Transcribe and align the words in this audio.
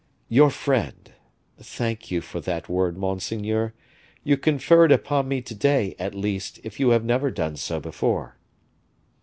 "Your 0.29 0.49
friend! 0.49 1.11
thank 1.59 2.09
you 2.09 2.21
for 2.21 2.39
that 2.41 2.67
word, 2.67 2.97
monseigneur; 2.97 3.75
you 4.23 4.35
confer 4.35 4.85
it 4.85 4.91
upon 4.91 5.27
me 5.27 5.43
to 5.43 5.53
day, 5.53 5.93
at 5.99 6.15
least, 6.15 6.59
if 6.63 6.79
you 6.79 6.89
have 6.89 7.05
never 7.05 7.29
done 7.29 7.55
so 7.55 7.79
before." 7.79 8.39